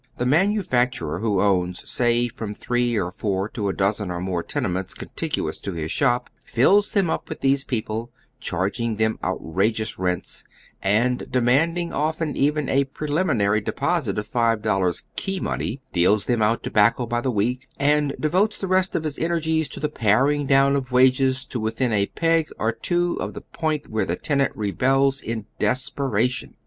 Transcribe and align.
The 0.17 0.25
manufacturer 0.25 1.19
who 1.19 1.39
owns, 1.43 1.87
sav, 1.87 2.31
from 2.31 2.55
three 2.55 2.95
or 2.97 3.11
four 3.11 3.47
to 3.49 3.69
a 3.69 3.73
dozen 3.73 4.09
or 4.09 4.19
more 4.19 4.41
tenements 4.41 4.95
contiguous 4.95 5.59
to 5.59 5.73
his 5.73 5.91
shop, 5.91 6.31
fills 6.43 6.93
them 6.93 7.05
np 7.05 7.29
with 7.29 7.41
these 7.41 7.63
people, 7.63 8.09
charging 8.39 8.95
them 8.95 9.19
outrageous 9.23 9.99
rents, 9.99 10.43
and 10.81 11.31
demanding 11.31 11.93
often 11.93 12.35
even 12.35 12.67
a 12.67 12.85
preliminary 12.85 13.61
deposit 13.61 14.17
of 14.17 14.25
five 14.25 14.63
dollars 14.63 15.03
*' 15.13 15.15
key 15.23 15.39
money;" 15.39 15.83
deals 15.93 16.25
thein 16.25 16.41
out 16.41 16.63
tobacco 16.63 17.05
by 17.05 17.21
the 17.21 17.29
week, 17.29 17.67
and 17.77 18.15
devotes 18.19 18.57
the 18.57 18.65
rest 18.67 18.95
of 18.95 19.03
his 19.03 19.19
ener 19.19 19.37
gies 19.39 19.69
to 19.69 19.79
the 19.79 19.87
paring 19.87 20.47
down 20.47 20.75
of 20.75 20.91
wages 20.91 21.45
to 21.45 21.59
within 21.59 21.93
a 21.93 22.07
peg 22.07 22.49
or 22.57 22.71
two 22.71 23.17
of 23.21 23.35
the 23.35 23.41
point 23.41 23.87
where 23.87 24.07
tiie 24.07 24.19
tenant 24.19 24.51
rebels 24.55 25.21
in 25.21 25.45
desperation. 25.59 26.55